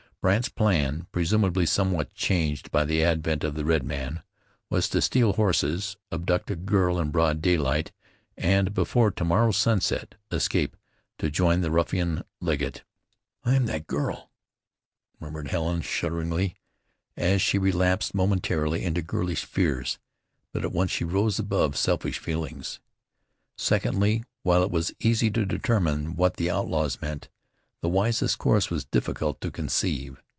Brandt's 0.21 0.49
plan, 0.49 1.07
presumably 1.11 1.65
somewhat 1.65 2.13
changed 2.13 2.69
by 2.69 2.85
the 2.85 3.03
advent 3.03 3.43
of 3.43 3.55
the 3.55 3.65
red 3.65 3.81
man, 3.83 4.21
was 4.69 4.87
to 4.89 5.01
steal 5.01 5.33
horses, 5.33 5.97
abduct 6.11 6.51
a 6.51 6.55
girl 6.55 6.99
in 6.99 7.09
broad 7.09 7.41
daylight, 7.41 7.91
and 8.37 8.71
before 8.71 9.09
tomorrow's 9.09 9.57
sunset 9.57 10.13
escape 10.31 10.77
to 11.17 11.31
join 11.31 11.61
the 11.61 11.71
ruffian 11.71 12.21
Legget. 12.39 12.83
"I 13.43 13.55
am 13.55 13.65
the 13.65 13.79
girl," 13.79 14.29
murmured 15.19 15.47
Helen 15.47 15.81
shudderingly, 15.81 16.53
as 17.17 17.41
she 17.41 17.57
relapsed 17.57 18.13
momentarily 18.13 18.83
into 18.83 19.01
girlish 19.01 19.43
fears. 19.43 19.97
But 20.53 20.63
at 20.63 20.71
once 20.71 20.91
she 20.91 21.03
rose 21.03 21.39
above 21.39 21.75
selfish 21.75 22.19
feelings. 22.19 22.79
Secondly, 23.57 24.23
while 24.43 24.61
it 24.61 24.69
was 24.69 24.93
easy 24.99 25.31
to 25.31 25.47
determine 25.47 26.15
what 26.15 26.37
the 26.37 26.51
outlaws 26.51 27.01
meant, 27.01 27.27
the 27.83 27.89
wisest 27.89 28.37
course 28.37 28.69
was 28.69 28.85
difficult 28.85 29.41
to 29.41 29.49
conceive. 29.49 30.21